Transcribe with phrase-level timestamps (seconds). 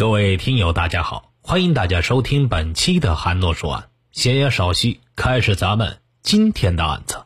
[0.00, 3.88] 各位听友，大家好，欢迎大家收听本期的韩诺说案。
[4.12, 7.18] 闲言少叙，开始咱们今天的案子。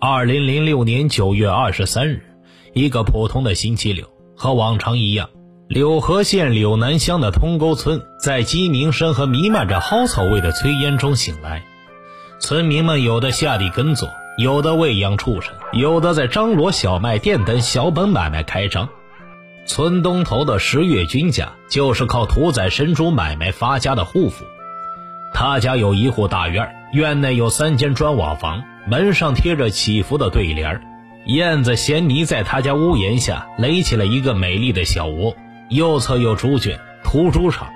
[0.00, 2.24] 二零零六年九月二十三日，
[2.72, 5.28] 一个普通的星期六，和往常一样，
[5.68, 11.66] 柳河县柳南乡的通沟村在鸡鸣声和弥漫着蒿草味的炊烟中醒来。
[12.40, 18.88] 村民们有的下地耕作，有的喂养畜生，有的在张罗小卖店等小本买卖开张。
[19.66, 24.44] 村东头的石月军家就是靠屠宰生猪买卖发家的户府。
[25.34, 30.80] 他家有一户大院，院内有三间砖瓦房，门上贴着祈福的对联
[31.26, 35.34] 燕子衔泥在他家屋檐下垒起了一个美丽的小窝，
[35.68, 37.68] 右侧有猪圈、屠猪场、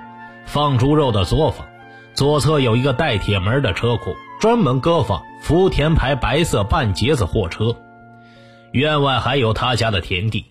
[0.45, 1.67] 放猪肉的作坊，
[2.13, 7.75] 左侧有一个带铁门的车库，专门搁放福田牌白色半截子货车。
[8.71, 10.50] 院外还有他家的田地。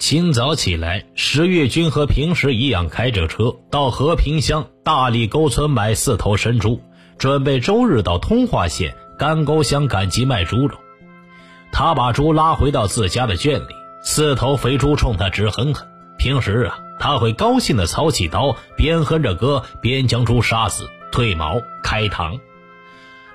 [0.00, 6.80] 清早起来，石月军和平时一样开着车到和平乡大里沟村买四头生猪，
[7.18, 10.74] 准备周日到通化县干沟乡赶集卖猪肉。
[11.70, 15.86] 他把猪拉回到自家的圈里，四头肥猪冲他直哼哼。
[16.16, 22.40] 平时啊，他会高兴地操起刀，边哼着歌边将猪杀死、褪毛、开膛。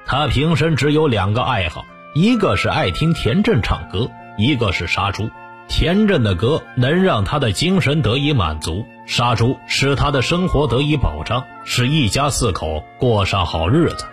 [0.08, 5.30] 他平生只有两个爱好，一个是爱听田震唱歌，一个是杀猪。
[5.68, 14.06] 田震的歌能让他的精神得以满足，杀猪使他的生活得以保障，使一家四口过上好日子。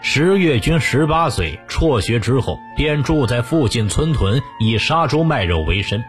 [0.00, 6.02] 石月军十八岁辍学之后，便住在附近村屯，以杀猪卖肉为生。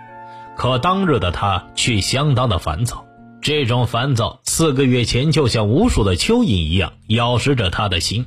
[0.55, 3.05] 可当日的他却相当的烦躁，
[3.39, 8.25] 这种烦躁四个月前就像无数的蚯蚓一样咬食着他的心。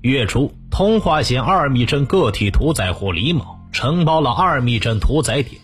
[0.00, 3.59] 月初，通化县二密镇个体屠宰户李某。
[3.72, 5.60] 承包了二密镇屠宰点，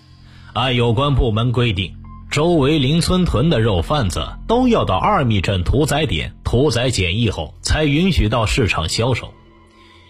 [0.52, 1.94] 按有关部门规定，
[2.30, 9.32] 周围邻村屯的肉贩子都要到二密镇屠宰点屠宰检疫后，才允许到市场销售。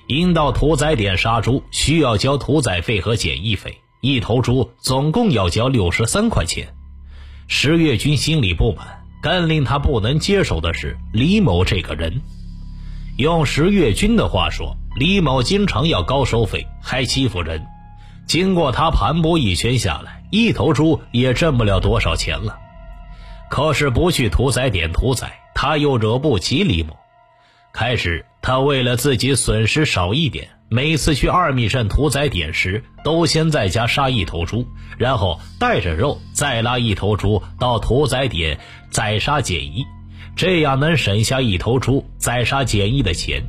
[0.07, 6.69] 因到屠宰点杀猪需要交屠宰费和检疫费，一头猪总共要交六十三块钱。
[7.49, 8.87] 石月军心里不满，
[9.21, 12.23] 更令他不能接受的是李某这个人。
[13.17, 17.67] 用石月军的话说，李某经常要高收费，还欺负人。
[18.27, 22.59] 经过他盘剥一圈下来，一头猪也挣不了多少钱了。
[23.49, 26.97] 可是不去屠宰点屠宰，他又惹不起李某。
[27.73, 34.67] 开始，他为了自己损失少一点，每次去二米镇屠宰点时，都先在家杀一头猪，
[34.99, 38.59] 然后带着肉再拉一头猪到屠宰点
[38.91, 39.85] 宰杀检疫，
[40.35, 43.45] 这样能省下一头猪宰杀检疫的钱。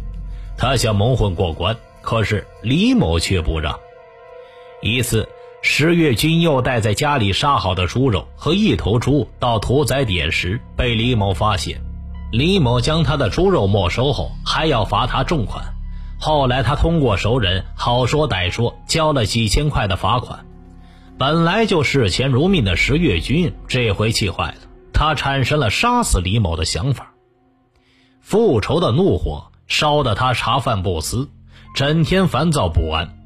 [0.58, 3.80] 他想蒙混过关，可是李某却不让。
[4.88, 5.28] 一次，
[5.62, 11.82] 石月军又带在家里杀好的猪肉和一头猪到屠宰点时，被李某发现。
[12.32, 15.64] 李某将他的猪肉没收后，还要罚他重款。
[16.20, 20.46] 后来他通过熟人好说歹说，交了几千块的罚款。
[21.18, 24.58] 本来就视钱如命的石月军，这回气坏了，
[24.94, 27.14] 他产生了杀死李某的想法。
[28.22, 31.30] 复仇的怒火烧得他茶饭不思，
[31.76, 33.17] 整天烦躁不安。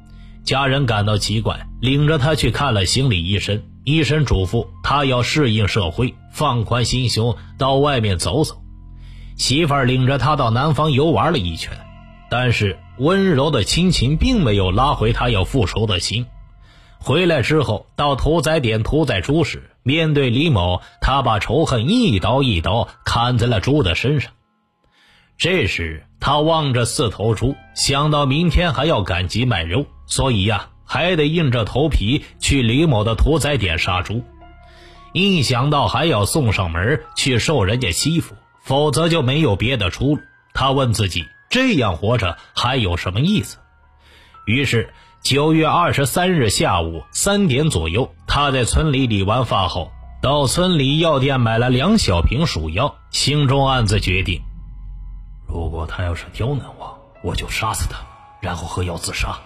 [0.44, 3.62] 家人感到奇怪，领着他去看了心理医生。
[3.84, 8.62] 医生嘱咐他要适应社会，放宽心胸，到外面走走。
[9.36, 11.76] 媳妇儿领着他到南方游玩了一圈，
[12.30, 16.26] 但是温柔的亲情并没有拉回他要复仇的心。
[16.98, 24.32] 回来之后，到屠宰点屠宰猪时，面对李某，他把仇恨一刀一刀砍在了猪的身上。
[25.36, 29.86] 这时，他望着四头猪，想到明天还要赶集卖肉。
[30.06, 34.24] 所以呀，还得硬着头皮去李某的屠宰点杀猪。
[35.12, 40.22] 一想到还要送上门去受人家欺负，否则就没有别的出路。
[40.54, 43.58] 他问自己：这样活着还有什么意思？
[44.46, 44.92] 于是，
[45.22, 54.42] 九月二十三日下午三点左右，他在村里理完发后，到村里药店买了两小瓶鼠药，心中暗自决定：
[55.46, 57.98] 如果他要是刁难我，我就杀死他，
[58.40, 59.38] 然后喝药自杀。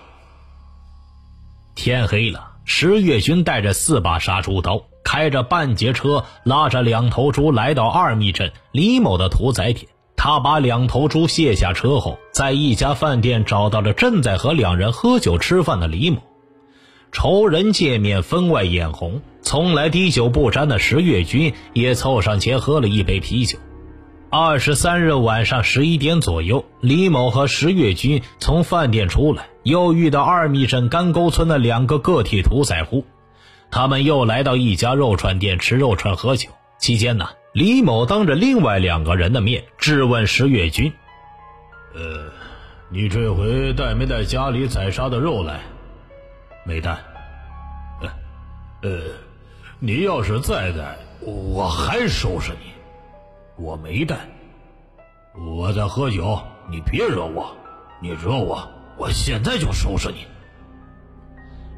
[1.76, 9.87] 天黑了，石月军带着四把杀猪刀，开着半截车，拉着两头猪来到二密镇李某的屠宰点。
[10.17, 16.23] 他把两头猪卸下车后，在一家饭店找到了正在和两人喝酒吃饭的李某。
[17.12, 19.20] 仇人见面，分外眼红。
[19.43, 23.58] 从来滴酒不沾的石月军也凑上前喝了一杯啤酒。
[24.31, 33.05] 二十三日晚上十一点左右，李某和石月军从饭店出来，又遇到二密镇干沟村的两个个体屠宰户。
[33.69, 36.51] 他们又来到一家肉串店吃肉串喝酒。
[36.79, 40.93] 期间呢，李某当着另外两个人的面质问石月军
[41.97, 42.31] ：“呃，
[42.91, 45.59] 你这回带没带家里宰杀的肉来？
[46.65, 46.99] 没带。
[48.03, 48.09] 呃，
[48.83, 49.01] 呃，
[49.81, 52.71] 你要是再带，我还收拾你。
[53.57, 54.17] 我没带。
[55.35, 56.39] 我在喝酒，
[56.71, 57.53] 你别惹我。
[58.01, 60.26] 你惹我，我现在就收拾你。”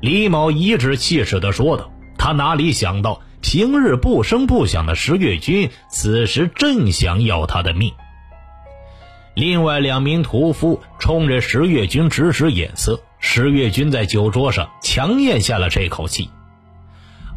[0.00, 7.92] 李某颐指气使地说道：“他哪里想到，平日不声不响的石月军，此时正想要他的命。”
[9.34, 16.28] 另外两名屠夫冲着石月军指使眼色，石月军在酒桌上强咽下了这口气。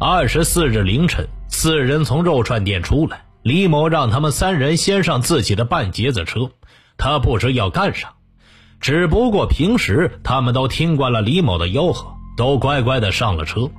[0.00, 6.50] 二十四日凌晨，四人从肉串店出来，李某让他们三人先上自己的半截子车，
[6.96, 8.14] 他不知要干啥，
[8.82, 12.12] 只不过平时他们都听惯了李某的吆喝。
[12.34, 13.70] 都乖乖的上了车，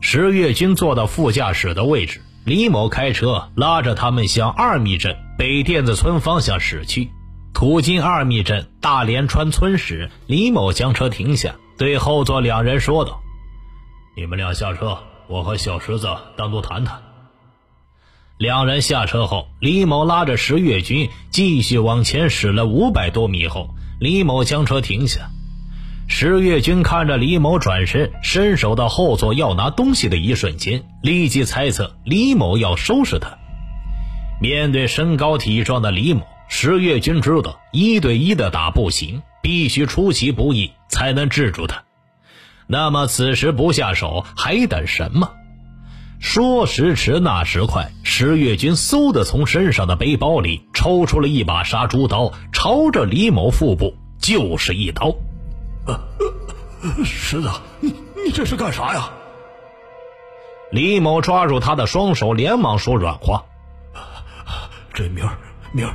[0.00, 7.10] 石月军坐到副驾驶的位置，李某开车拉着他们向二密镇北甸子村方向驶去。
[7.52, 13.20] 途经二密镇大连川村时，李某将车停下，对后座两人说道
[14.16, 14.96] ：“你们俩下车，
[15.26, 16.06] 我和小石子
[16.36, 17.02] 单独谈谈。”
[18.38, 25.30] 两人下车后，李某拉着石月军继续往前驶了五百多米后，李某将车停下。
[26.08, 33.38] 石月军看着李某转身伸手到后座要拿东西的一瞬间，立即猜测李某要收拾他。
[34.40, 41.84] 面对身高体壮的李某，石月军知道一对一的打不行，必须出其不意才能制住他。
[42.66, 45.30] 那么此时不下手还等什么？
[46.22, 55.12] 说时迟，那时快，石月军嗖的从身上的背包里抽出了一把杀猪刀，朝着李某腹部就是一刀。
[55.84, 56.00] 呃，
[57.04, 57.92] 石子，你
[58.24, 59.10] 你这是干啥呀？
[60.70, 63.42] 李某抓住他的双手，连忙说软话
[64.94, 65.36] ：“这明儿
[65.72, 65.94] 明儿，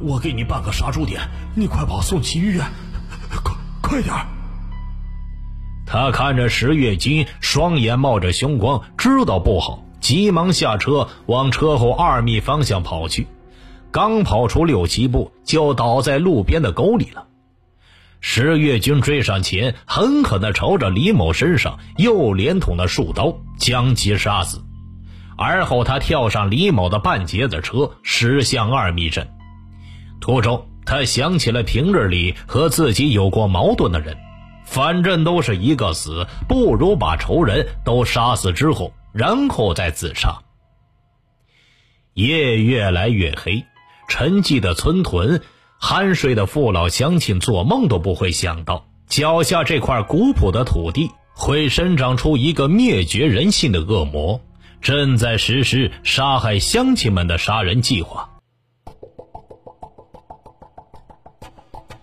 [0.00, 1.20] 我给你办个杀猪点，
[1.54, 2.64] 你快把我送去医院，
[3.44, 4.14] 快快点
[5.86, 13.28] 他看着石月军，双眼冒着凶光，知道不好，急忙下车往车后二米方向跑去。
[13.92, 17.28] 刚跑出六七步，就倒在路边的沟里了。
[18.20, 24.60] 石月军追上前，狠狠地朝着李某身上又连捅了数刀，将其杀死。
[25.38, 29.28] 而后，他跳上李某的半截子车，驶向二密镇。
[30.20, 34.16] 途中，他想起了平日里和自己有过矛盾的人，
[34.66, 40.40] 反正都是一个死，不如把仇人都杀死之后，然后再自杀。
[42.12, 43.64] 夜越来越黑，
[44.08, 45.40] 沉寂的村屯。
[45.80, 54.40] 酣睡的父老乡亲做梦都不会想到，脚下这块古朴的土地会生长出一个灭绝人性的恶魔，
[54.80, 58.35] 正在实施杀害乡亲们的杀人计划。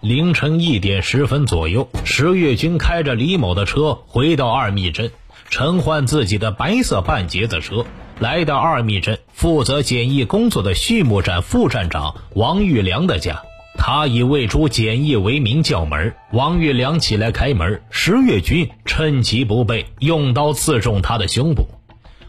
[0.03, 5.09] 凌晨一点十分左右，石月军开着李某的车回到二密镇，
[5.49, 7.85] 乘换自己的白色半截子车，
[8.19, 13.43] 来到二密镇负责检疫工作的畜牧站副站长王玉良的家。
[13.77, 21.65] 他以喂猪检疫为名叫门，王玉良起来开门，石月军趁其不备，用刀刺中他的胸部。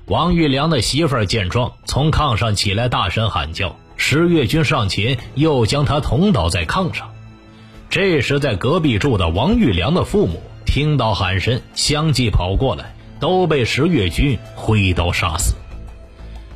[0.06, 3.74] 王玉良的媳妇儿见状，从炕上起来，大声喊叫。
[3.96, 7.10] 石月军上前，又将他捅倒在炕上。
[7.94, 15.54] 这时，在隔壁住的王玉良的父母听到喊声，相继跑过来，都被石月军挥刀杀死。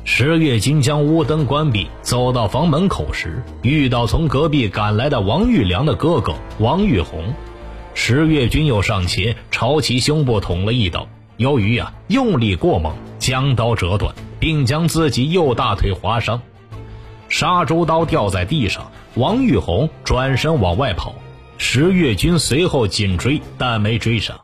[0.03, 7.33] 石月军将屋灯关闭，走到房门口时，遇到从隔壁赶来的王玉良的哥哥王玉红。
[7.93, 16.41] 石月军又上前朝其胸部捅了一刀，由于啊用力过猛，将刀折断，并将自己右大腿划伤。
[17.29, 21.15] 杀猪刀掉在地上，王玉红转身往外跑，
[21.61, 24.39] 石月军随后紧追，但没追上。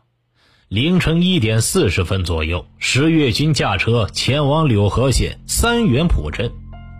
[0.67, 6.51] 凌晨一点四十分左右，石月军驾车前往柳河县三元浦镇，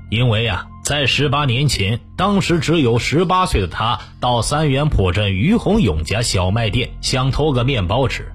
[0.09, 8.31] 因为啊，在十八年前，当时只有十八岁的他到三元浦镇于洪勇家小卖店想偷个面包吃，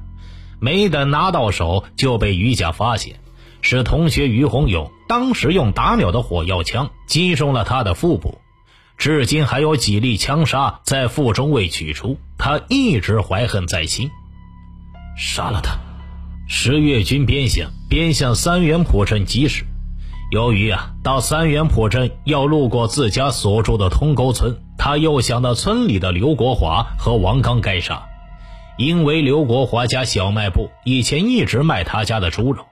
[0.61, 3.21] 没等拿到手就被于家发现，
[3.63, 8.39] 是同学于洪勇当时用打鸟的火药枪击中了他的腹部，
[9.01, 14.11] 至今还有几粒枪杀在腹中未取出，他一直怀恨在心。
[15.17, 15.79] 杀了他！
[16.47, 19.65] 石月军边想边向三元浦镇疾驶。
[20.31, 28.03] 由于啊，到三元浦镇要路过自家所住的通沟村，他又想到村里的刘国华和王刚该杀。
[28.77, 32.67] 因为刘国华家小卖部以前一直卖他家的猪肉，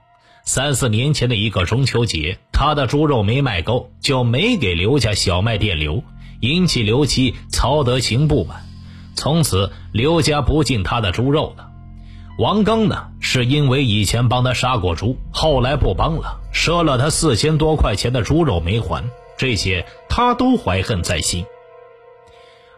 [0.44, 6.04] 三四年前的一个中秋节，他的猪肉没卖够，就没给刘家小卖店留，
[6.40, 8.64] 引起刘七曹德勤不满。
[9.14, 11.70] 从此，刘家不进他的猪肉了。
[12.38, 19.04] 王刚呢，是因为以前帮他杀过猪，后来不帮了，赊了他四千多块钱的猪肉没还，
[19.36, 21.44] 这些他都怀恨在心。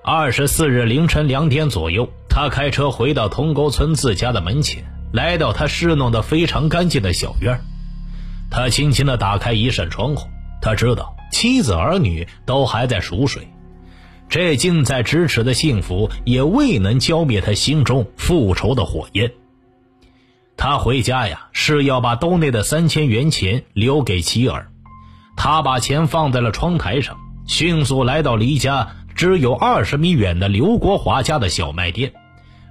[0.03, 4.83] 二十四日凌晨两点左右，他开车回到通沟村自家的门前。
[5.13, 7.61] 来到他侍弄得非常干净的小院
[8.49, 10.29] 他轻轻地打开一扇窗户。
[10.63, 13.49] 他知道妻子儿女都还在熟睡，
[14.29, 19.33] 这近在咫尺的幸福也未能浇灭他心中复仇的火焰。
[20.57, 24.71] 他回家呀，是要把兜内的三千元钱留给妻儿。
[25.37, 32.13] 他把钱放在了窗台上，迅速来到离家只有二十米远的刘国华家的小卖店。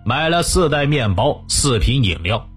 [0.06, 2.49] 买了四袋面包，四瓶饮料，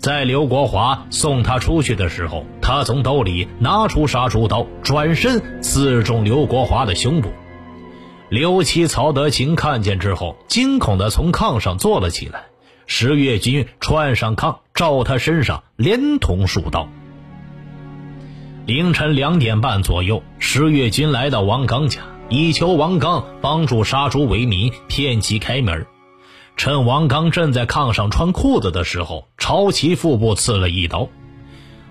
[0.00, 7.28] 在刘国华送他出去的时候，他从兜里拿出杀猪刀，转身刺中刘国华的胸部。
[8.30, 12.44] 刘七曹德勤看见之后，惊恐地从炕上坐了起来。
[12.86, 16.88] 石月军窜上炕，照他身上连捅数刀。
[18.64, 25.86] 凌晨两点半左右，石月军来到王刚家，以求王刚帮助杀猪为名，骗其开门。
[26.56, 31.08] 趁王刚正在炕上穿裤子的时候，朝其腹部刺了一刀。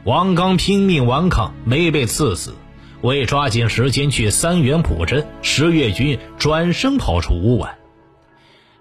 [0.04, 2.54] 王刚拼命顽抗，没被刺死。
[3.02, 7.78] 为抓紧时间去三元浦镇，石月军转身跑出屋外。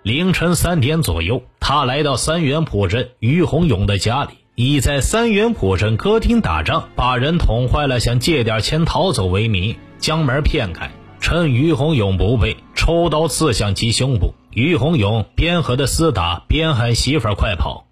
[0.03, 10.91] 凌晨三点左右，他来到三元浦镇于洪勇的家里，以在三元浦镇歌厅打仗把人捅坏了，想借点钱逃走为名，将门骗开。
[11.21, 14.35] 趁于洪勇不备，抽刀刺向其胸部。
[14.51, 17.87] 于洪勇边和他厮打边喊媳妇儿快跑，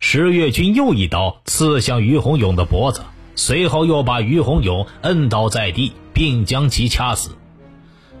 [0.00, 3.02] 石月军又一刀刺向于洪勇的脖子，
[3.34, 7.36] 随后又把于洪勇摁倒在地，并将其掐死。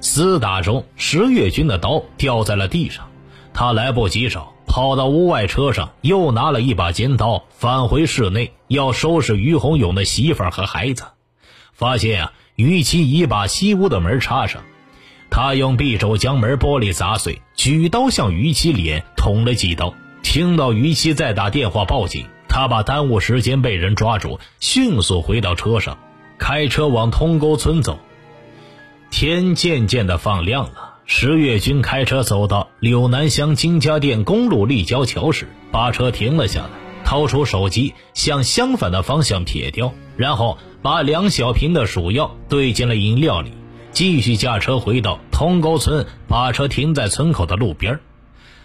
[0.00, 3.08] 厮打中，石月军的刀掉在了地上，
[3.52, 11.04] 他来不及找，跑到屋外车上，又拿了一把尖刀返回室内，要收拾于洪勇的媳妇儿和孩子，
[11.72, 14.62] 发现啊，于其已把西屋的门插上。
[15.30, 19.94] 他用匕首将门玻璃砸碎，举刀向于七脸捅了几刀。
[20.22, 25.96] 听到于七在打电话报警，他把耽误时间被人抓住，迅速回到车上，
[26.38, 27.98] 开车往通沟村走。
[29.10, 36.70] 天渐渐的放亮了，石月军开车走到柳南乡金家店公路立交桥时，把车停了下来，
[37.04, 43.52] 掏出手机向相反的方向撇掉，然后把两小瓶的鼠药兑进了饮料里。
[43.92, 48.00] 继续驾车回到通沟村，把车停在村口的路边，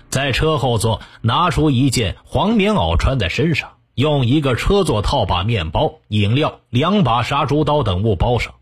[0.10, 8.54] 在车后座拿出一件黄棉袄穿在身上，用一个车座套把面包、饮料、两把杀猪刀等物包上，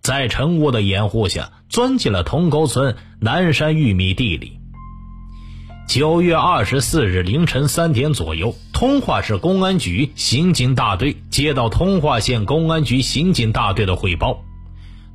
[0.00, 4.60] 在晨雾的掩护下钻进了通沟村南山玉米地里。
[5.88, 14.45] 九月二十四日凌晨三点左右，通化市公安局刑警大队接到通化县公安局刑警大队的汇报。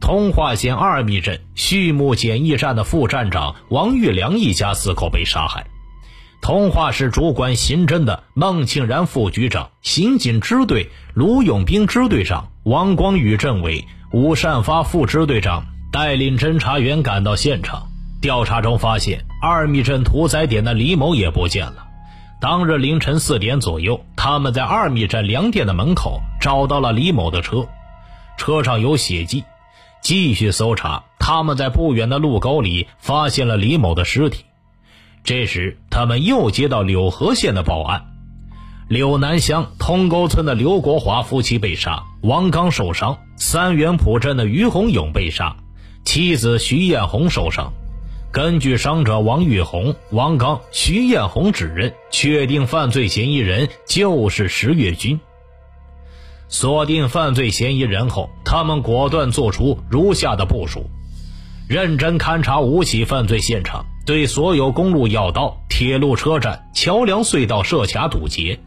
[0.02, 5.68] 通化县二密镇畜牧检疫站的副站长王玉良一家四口被杀害。
[6.42, 17.88] 通化市主管刑侦的孟庆然副局长、刑警支队卢永兵支队长、王光宇政委、吴善发副支队长带领侦查员赶到现场。
[18.22, 21.88] 调查中发现，二密镇屠宰点的李某也不见了。
[22.42, 27.68] 当日凌晨四点左右，他们在二密镇粮店的门口找到了李某的车，
[28.36, 29.44] 车上有血迹。
[30.02, 34.46] 继续搜查，他们在不远的路沟里发现了李某的尸体。
[35.24, 38.06] 这时，他们又接到柳河县的报案：
[38.90, 45.56] 柳南乡通沟村的刘国华夫妻被杀，王刚受伤；三元浦镇的于洪勇被杀，
[46.04, 47.72] 妻子徐艳红受伤。
[48.32, 55.20] 根据伤者王玉红、王刚、徐艳红指认，确定犯罪嫌疑人就是石月军。
[56.52, 60.84] 锁定犯罪嫌疑人后，他们果断做出如下的部署：
[61.70, 68.60] 认真勘查五起犯罪现场，对所有公路要道、铁路车站、桥梁隧道设卡堵截；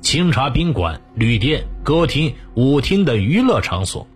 [0.00, 4.06] 清查宾馆、旅店、歌厅、舞厅等娱乐场所；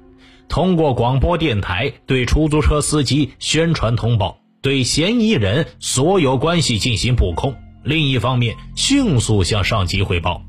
[0.49, 7.55] 通过广播电台对出租车司机宣传通报，对嫌疑人所有关系进行布控。
[7.85, 10.43] 另一方面，迅速向上级汇报。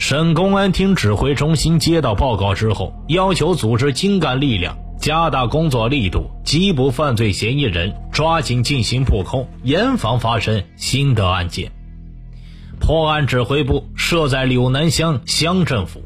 [0.00, 11.70] 省公安厅指挥中心接到报告之后，要求组织精干力量，加大工作力度，缉捕犯罪嫌疑人，抓紧进行布控，严防发生新的案件。
[12.80, 16.02] 破案指挥部设在柳南乡乡政府，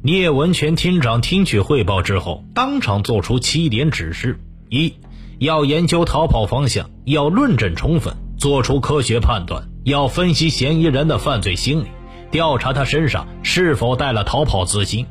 [0.00, 4.38] 聂文全厅长听取汇报之后，当场作出七点指示：
[4.70, 4.94] 一，
[5.40, 11.86] 要研究逃跑方向，要论证充分，做出科学判断；要分析嫌疑人的犯罪心理，
[12.32, 15.04] 调查他身上是否带了逃跑资金；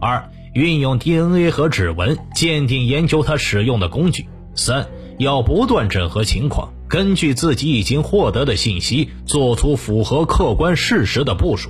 [0.00, 4.24] 二，运用 DNA 和指纹鉴定研究他使用的工具；
[4.56, 11.68] 三，要不断整合情况，根据自己已经获得的信息，做出符合客观事实的部署；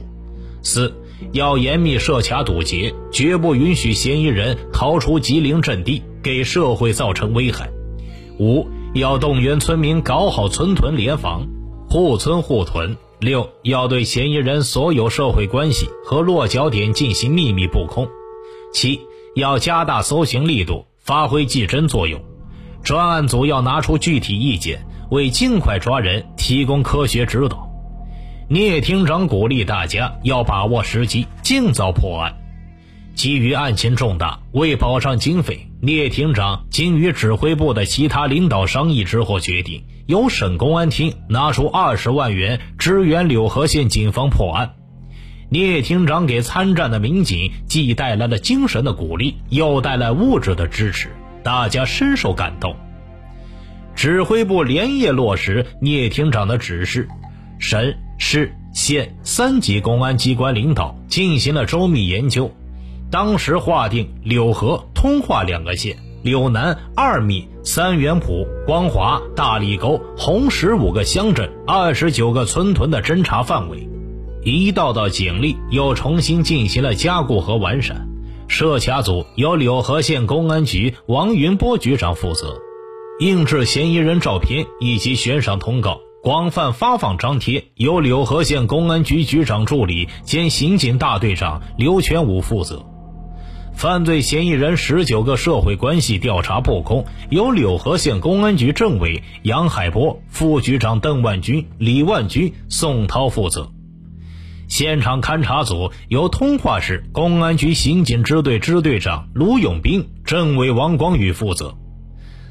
[0.62, 0.95] 四。
[1.33, 7.71] 要严密设卡堵截，绝不允许嫌疑人逃出吉林阵地，给社会造成危害。
[8.38, 11.47] 五要动员村民搞好村屯联防，
[11.88, 12.99] 护村护屯。
[13.18, 18.06] 六要对嫌疑人所有社会关系和落脚点进行秘密布控。
[18.73, 19.00] 七
[19.35, 22.20] 要加大搜寻力度，发挥技侦作用。
[22.82, 27.68] 专案组要拿出具体意见，为尽快抓人提供科学指导。
[28.49, 32.32] 聂厅长鼓励大家要把握时机，尽早破案。
[33.16, 44.75] 基于案情重大，为保障经费，聂厅长经与指挥部的其他领导商议之后，决定由省公安厅拿出二十万元支援柳河县警方破案。
[45.49, 51.08] 聂厅长给参战的民警既带来了精神的鼓励，又带来物质的支持，
[51.42, 52.76] 大家深受感动。
[53.94, 57.08] 指挥部连夜落实聂厅长的指示，
[57.58, 57.94] 省。
[58.18, 62.50] 市县三级公安机关领导进行了周密研究，
[63.10, 73.88] 当时划定柳河、通化两个县、柳南、二密、三元埔、光华、大里沟、红石五个乡镇、二十九个村屯的侦查范围，
[74.44, 78.08] 一道道警力又重新进行了加固和完善。
[78.48, 82.58] 设卡组由柳河县公安局王云波局长负责，
[83.18, 86.00] 印制嫌疑人照片以及悬赏通告。
[86.22, 92.84] 广泛发放张贴，由柳河县公安局局长助理兼刑警大队长刘全武负责；
[93.76, 103.70] 犯罪嫌疑人十九个社会关系调查布控，由柳河县公安局政委杨海波、副局长邓万军、李万军、宋涛负责；
[104.66, 111.77] 现场勘查组由通化市公安局刑警支队支队长卢永斌、政委王光宇负责。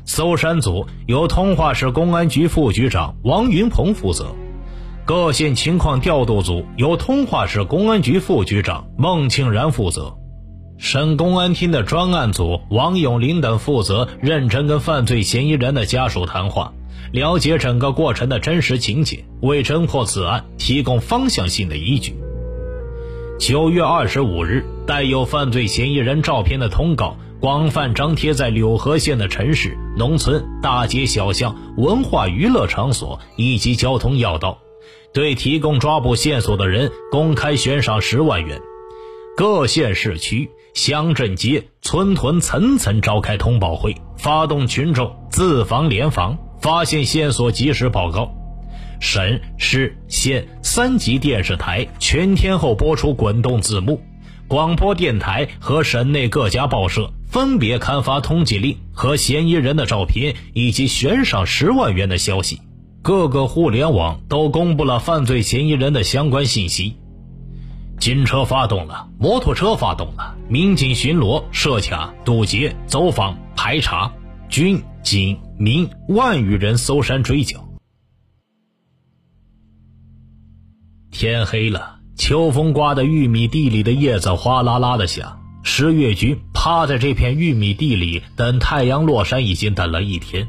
[0.05, 4.27] 搜山组由通化市公安局副局长王云鹏负责，
[5.05, 10.15] 各县情况调度组由通化市公安局副局长孟庆然负责，
[10.77, 16.73] 省公安厅的专案组王永林等负责认真跟犯罪嫌疑人的家属谈话，
[17.11, 22.15] 了解整个过程的真实情节，为侦破此案提供方向性的依据。
[23.39, 27.17] 九月二十五日，带有犯罪嫌疑人照片的通告。
[27.41, 34.57] 广泛张贴在柳河县的城市、农村、大街小巷、文化娱乐场所以及交通要道，
[35.13, 38.59] 对提供抓捕线索的人公开悬赏十万元。
[39.35, 48.29] 各县市区、乡镇街、村屯层层召开通报会，发动群众自防联防，发现线索及时报告。
[48.99, 54.01] 省市县三级电视台全天候播出滚动字幕，
[54.49, 57.11] 广播电台和省内各家报社。
[57.25, 62.61] 分别刊发通缉令和嫌疑人的照片，以及悬赏十万元的消息。
[63.01, 66.95] 各个互联网都公布了犯罪嫌疑人的相关信息。
[68.05, 74.13] 警车发动了，摩托车发动了，民警巡逻、设卡、堵截、走访、排查，
[74.47, 77.67] 军警民万余人搜山追缴。
[81.09, 85.41] 天黑了，秋风刮得玉米地里的叶子哗啦啦的响。
[85.63, 90.47] 石月军趴在这片玉米地里等太阳落山，已经等了一天。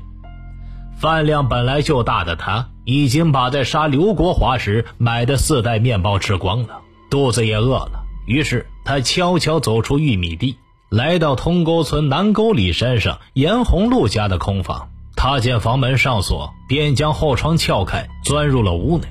[0.98, 6.82] 饭量本来就大的他，已经把在杀刘国华时买的四袋面包吃光了，
[7.16, 8.04] 肚子也饿了。
[8.26, 10.58] 于是他悄悄走出玉米地，
[10.90, 14.90] 来到通沟村南沟里山上严红路家的空房。
[15.16, 19.06] 他见房门上锁，便将后窗撬开，钻入了屋内，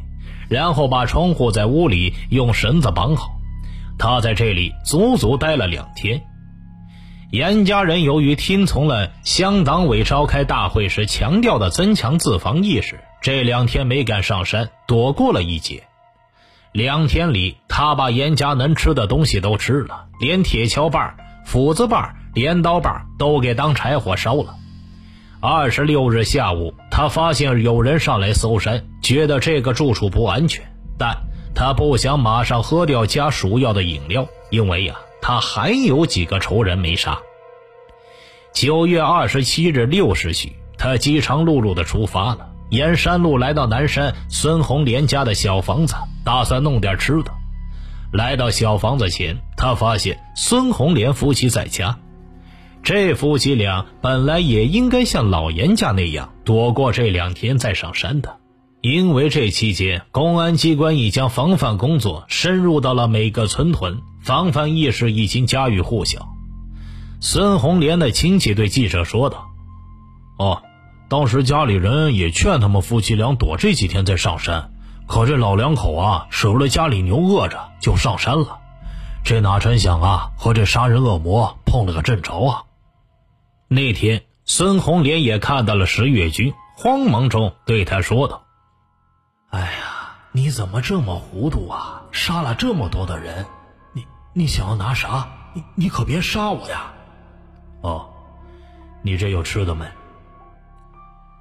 [0.49, 3.31] 然后把窗户在屋里用绳子绑好。
[3.97, 6.21] 他在这里足足待了两天。
[7.31, 15.85] 严家人由于听从了乡党委召开大会时强调的增强自防意识，这两天没敢上山，躲过了一劫。
[16.75, 24.55] 两天里，他把严家能吃的东西都吃了，连铁锹把、斧子把、镰刀把都给当柴火烧了。
[25.39, 30.65] 二十六日下午，他发现有人上来搜山，觉得这个住处不安全，
[30.99, 31.15] 但。
[31.57, 37.17] 他不想马上喝掉加鼠药的饮料，因为呀，他还有几个仇人没杀。
[38.51, 47.31] 九月二十七日六时许，他饥肠辘辘的出发了，沿山路来到南山孙红莲家的小房子，打算弄点吃的。
[48.11, 51.97] 来到小房子前，他发现孙红莲夫妻在家。
[52.83, 58.37] 这夫妻俩本来也应该像老严家那样躲过这两天再上山的，
[58.81, 66.27] 因为这期间公安机关已将防范工作深入到了每个村屯，防范意识已经家喻户晓。
[67.19, 69.47] 孙红莲的亲戚对记者说道
[70.37, 70.61] ：“哦，
[71.09, 74.71] 当时家里人也劝他们夫妻俩躲这几天再上山。”
[75.07, 78.59] 可这老两口啊，舍不得家里牛饿着，就上山了。
[79.23, 82.63] 这哪成想啊，和这杀人恶魔碰了个正着啊！
[83.67, 88.43] 那天，孙红莲也看到了石月军，慌忙中对他说道
[89.49, 92.03] ：“哎呀，你怎么这么糊涂啊？
[92.11, 93.45] 杀了这么多的人，
[93.93, 95.27] 你你想要拿啥？
[95.53, 96.93] 你你可别杀我呀！”
[97.81, 98.09] 哦，
[99.01, 99.85] 你这有吃的没？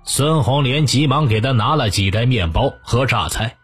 [0.06, 3.56] 孙红莲急忙给他拿了几袋面包和榨菜。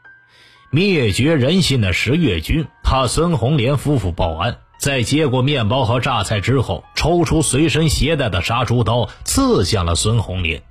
[0.71, 10.63] 灭绝人性的石月军怕孙红莲夫妇报案，在接过面包和榨菜之后，抽出随身携带的杀猪刀，刺向了孙红莲。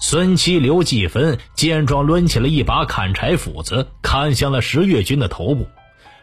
[0.00, 5.66] 孙妻刘继芬见状，抡起了一把砍柴斧子，砍向了石月军的头部。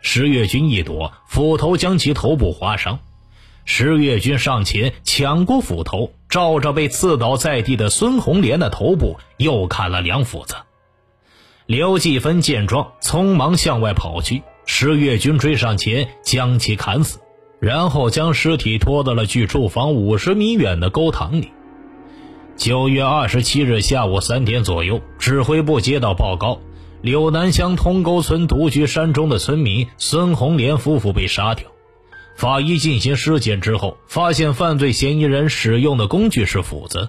[0.01, 2.99] 石月军一躲，斧头将其头部划伤。
[3.73, 10.55] 石月军上前抢过斧头，照着被刺倒在地的孙红莲的头部又砍了两斧子。
[11.67, 14.43] 刘继芬见状，匆忙向外跑去。
[14.65, 17.19] 石月军追上前，将其砍死，
[17.61, 21.49] 然后将尸体拖到了距住房五十米远的沟塘里。
[22.57, 26.59] 九月二十七日下午三点左右，指挥部接到报告：
[27.01, 31.70] 柳南乡通沟村独居山中的村民孙红莲夫妇被杀掉。
[32.41, 37.07] 法医进行尸检之后，发现犯罪嫌疑人使用的工具是斧子。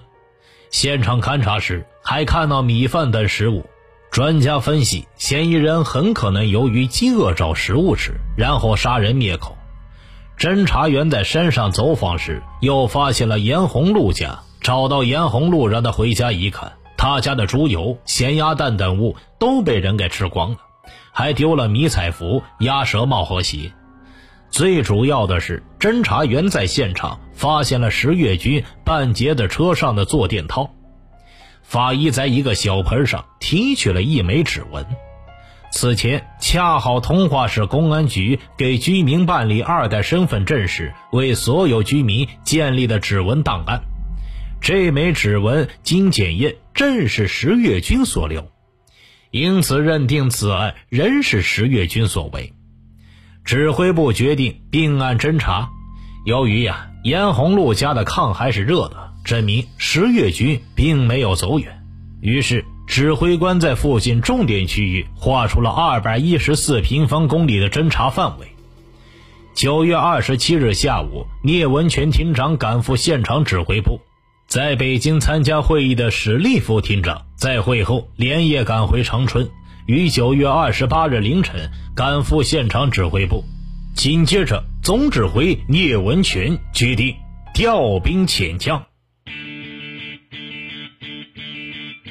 [0.69, 3.65] 现场勘查时，还看到米饭等食物。
[4.11, 9.57] 专家分析，嫌疑人很可能由于饥饿找食物吃，然后杀人灭口。
[10.37, 14.41] 侦查员在山上走访时，又发现了严红路家。
[14.61, 20.57] 找到严红路，让他回家一看，他家的猪油、咸鸭蛋等物都被人给吃光了，
[21.11, 23.73] 还丢了迷彩服、鸭舌帽和鞋。
[24.53, 30.75] 最主要的是，侦查员在现场发现了石月军半截的车上的坐垫套。
[31.63, 34.85] 法医在一个小盆上提取了一枚指纹，
[35.71, 43.81] 此前恰好通化市公安局给居民办理二代身份证时，为所有居民建立的指纹档案。
[44.61, 48.47] 这枚指纹经检验，正是石月军所留，
[49.31, 52.53] 因此认定此案仍是石月军所为。
[53.45, 55.69] 指挥部决定并案侦查。
[56.25, 61.83] 由于呀，严红路家的炕还是热的，证明石月军并没有走远。
[62.21, 68.47] 于是，指挥官在附近重点区域划出了二百一十四平方公里的侦查范围。
[69.53, 73.99] 九月二十七日下午，聂文全厅长赶赴现场指挥部。
[74.47, 79.49] 在北京参加会议的史立夫厅长在会后连夜赶回长春。
[79.85, 83.43] 于九月二十八日凌晨赶赴现场指挥部，
[83.93, 87.15] 紧接着总指挥聂文全决定
[87.53, 88.85] 调兵遣将。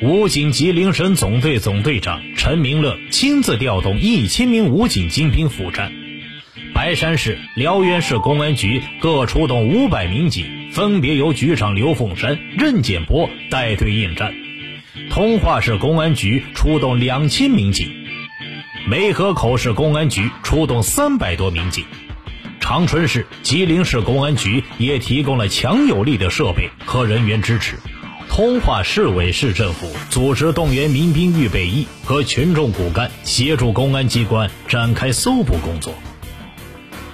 [0.02, 5.92] 武警吉林省总队总队长陈明乐亲自调动一千名武警精兵赴战，
[6.74, 14.34] 白山市、辽源市公安局各出动五百民警，分别由局长刘凤山、任建波带队应战。
[15.10, 17.90] 通化市公安局出动两千名警，
[18.86, 21.86] 梅河口市公安局出动三百多名警，
[22.60, 27.78] 长春市、吉林市公安局也提供了强有力的设备和人员支持。
[28.28, 35.94] 通化市委市政府组织动员民兵预备役和群众骨干，协助公安机关展开搜捕工作。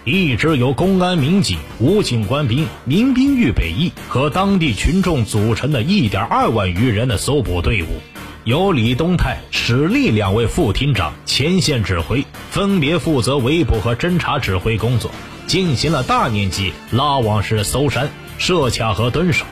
[0.08, 7.86] 一支由公安民警、武警官兵、民兵预备役和当地群众组成的一点二万余人的搜捕队伍，
[8.44, 15.10] 由李东泰、史立两位副厅长前线指挥，分别负责围捕和侦查指挥工作，
[15.46, 19.44] 进行了大面积拉网式搜山、设卡和蹲守。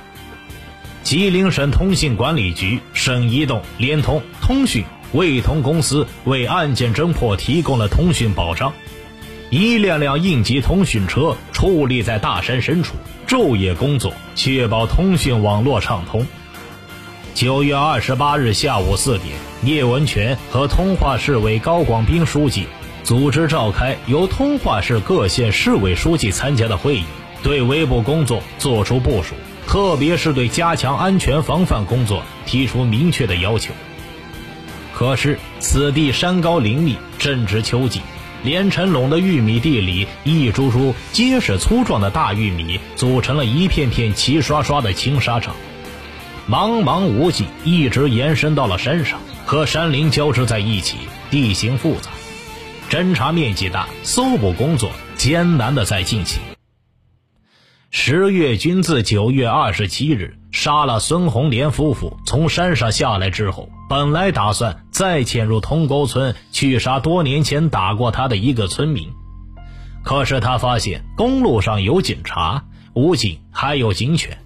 [1.03, 8.73] 吉林省通信管理局、省移动、联通、通讯、卫通公司为案件侦破提供了通讯保障。
[9.51, 12.97] 一辆辆应急通讯车矗立在大山深处，
[13.29, 16.27] 昼夜工作，确保通讯网络畅通。
[17.33, 22.67] 九月二十八日下午四点，聂文全和通化市委高广斌书记
[23.05, 27.05] 组织召开由通化市各县市委书记参加的会议，
[27.45, 29.37] 对围捕工作作出部署，
[29.69, 33.73] 特别是对加强安全防范工作提出明确的要求。
[34.93, 38.01] 可是，此地山高林密，正值秋季。
[38.47, 45.53] 连成垄的玉米地里，一株株结实粗壮的大玉米组成了一片片齐刷刷的青纱帐。
[46.49, 50.97] 茫茫无际，一直延伸到了山上，和山林交织在一起，
[51.29, 52.11] 地形复杂，
[52.89, 56.39] 侦查面积大，搜捕工作艰难的在进行。
[57.91, 69.13] 十月军自九月二十七日杀了孙红莲夫妇，从山上下来之后，本来打算再潜入通沟村去杀多年前打过他的一个村民，
[70.03, 72.65] 可是他发现公路上有警察、
[72.95, 74.39] 武警还有警犬。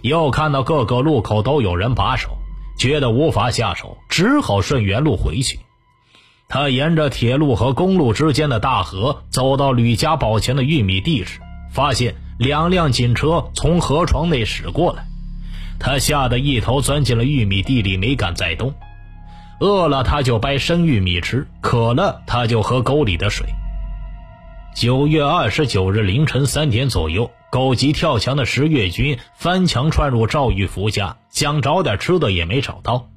[0.00, 2.30] 又看到各个路口都有人把守，
[2.78, 5.60] 觉得无法下手，只好顺原路回去。
[6.48, 11.38] 他沿着铁路和公路之间的大河走到吕家堡前的玉米地时，
[11.70, 15.06] 发现两辆警车从河床内驶过来。
[15.80, 18.72] 他吓得一头钻进了玉米地里，没敢再动。
[19.58, 23.46] 饿了他就掰生玉米吃，渴了他就喝沟里的水。
[24.74, 27.28] 九月二十九日凌晨三点左右。
[27.50, 33.08] 狗急跳墙的石月军翻墙窜入赵玉福家，想找点吃的也没找到，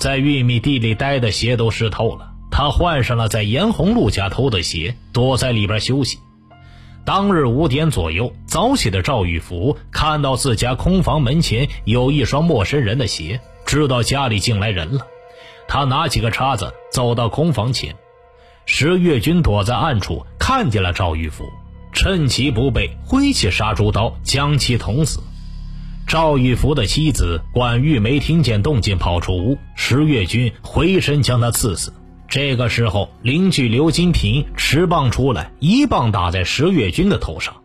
[0.00, 2.30] 在玉米地里待的鞋都湿透了。
[2.52, 6.18] 他换上了在严红路家偷的鞋，躲在里边休息。
[7.04, 15.06] 当日五点左右，早起的赵玉福看到自家空房门前有一双陌生人的鞋，知道家里进来人了。
[15.68, 17.94] 他拿起个叉子走到空房前，
[18.64, 21.44] 石月军躲在暗处看见了赵玉福。
[21.92, 25.20] 趁其不备，挥起杀猪刀将其捅死。
[26.06, 31.92] 赵玉福的妻子管玉梅听见动静跑出屋，石月军回身将他刺死。
[32.34, 37.58] 这个时候，邻居刘金平持棒出来，一棒打在石月军的头上。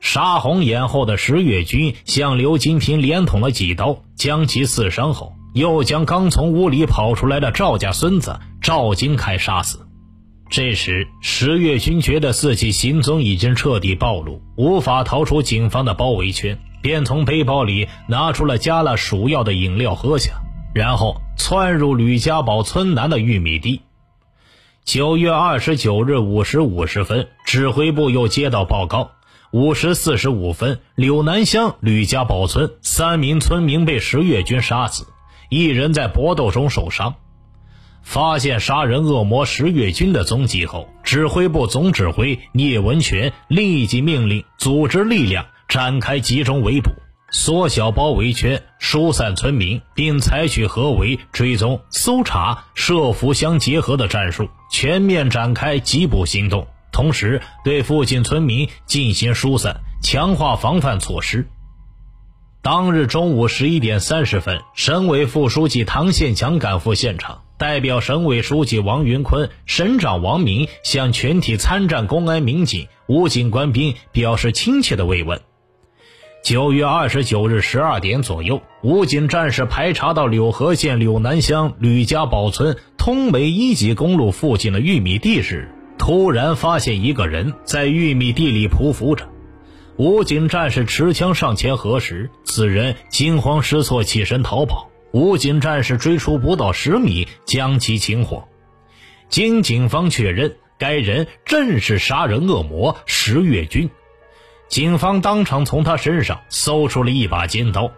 [0.00, 9.86] 杀红眼后的石月军向刘金平连捅了几刀，将其刺伤后，又将刚从屋里跑出来的赵家孙子赵金开杀死。
[10.48, 20.32] 这时，石月军觉得自己行踪已经彻底暴露，无法逃出警方的包围圈，便从背包里拿出了加了鼠药的饮料喝下，
[20.74, 23.82] 然后窜入吕家堡村南的玉米地。
[24.84, 29.12] 九月二十九日五时五十分，指挥部又接到报告：
[29.50, 35.06] 五时四十五分，柳南乡吕家堡村三名村民被十月军杀死，
[35.50, 37.14] 一人在搏斗中受伤。
[38.02, 46.90] 发现杀人恶魔石月军的踪迹后，指挥部总指挥聂文全立即命令组织力量展开集中围捕，
[47.30, 56.66] 缩小包围圈，疏散村民，并采取合围、追踪、搜查、设伏相结合的战术，全面展开缉捕行动。
[56.92, 61.46] 同时，对附近村民进行疏散，强化防范措施。
[62.62, 67.42] 当日中午十一点三十分，省委副书记唐宪强赶赴现场。
[67.58, 75.40] 代表省委书记王云坤、省长王明向全体参战公安民警、武警官兵表示亲切的慰问。
[76.46, 89.26] 九月二十九日十二点左右，武警战士排查到柳河县柳南乡吕家堡村通梅一级公路附近的玉米地时，突然发现一个人在玉米地里匍匐着。
[89.96, 94.88] 武警战士持枪上前核实，此人惊慌失措，起身逃跑。
[95.10, 98.44] 武警战士追出不到十米，将其擒获。
[99.28, 103.90] 经警方确认，该人正是杀人恶魔石月军。
[104.68, 107.90] 警方当场从他身上搜出了一把尖刀。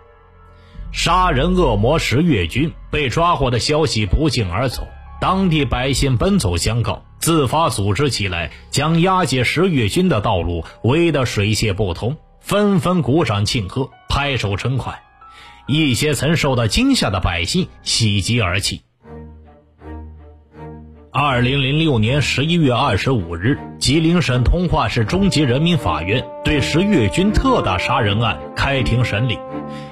[0.92, 4.86] 杀人恶魔石月军被抓获的消息不胫而走，
[5.20, 15.02] 当地百姓奔走相告，自发组织起来，将押解石月军的道路围得水泄不通，纷纷鼓掌庆贺，拍手称快。
[15.66, 18.80] 一些曾受到惊吓的百姓喜极而泣。
[21.10, 29.38] 二零零六年十一月二十五日，吉林省通化市中级人民法院对石月军特大杀人案开庭审理，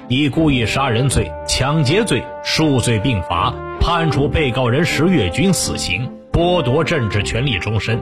[0.08, 7.98] 以故意杀人罪、抢劫罪数罪并罚，判处被告人石月军死刑，剥夺政治权利终身。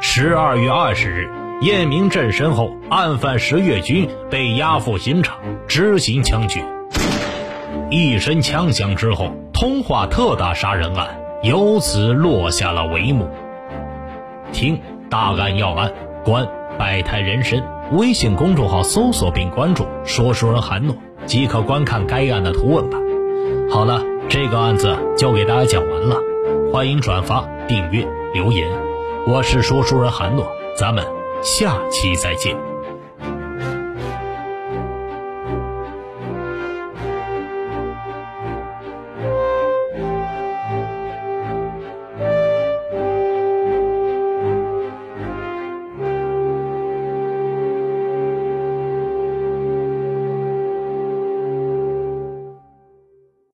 [0.00, 1.30] 十二月二十日。
[1.60, 5.36] 验明正身后，案犯石月军被押赴刑场
[5.68, 6.64] 执行枪决。
[7.90, 13.26] 一声枪响之后，通化特大杀人案由此落下了帷幕。
[14.52, 15.92] 听大案要案，
[16.24, 16.46] 观
[16.78, 17.62] 百态人生。
[17.92, 20.94] 微信公众号搜索并关注“说书人韩诺”，
[21.26, 23.00] 即可观看该案的图文版。
[23.70, 26.16] 好了，这个案子就给大家讲完了。
[26.72, 28.68] 欢迎转发、订阅、留言。
[29.26, 31.04] 我是说书人韩诺，咱们。
[31.42, 32.69] 下期再见。